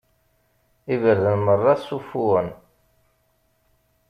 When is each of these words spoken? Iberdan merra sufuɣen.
Iberdan 0.93 1.39
merra 1.45 1.73
sufuɣen. 1.77 2.49